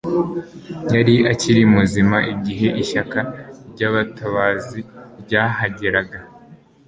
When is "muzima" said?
1.73-2.17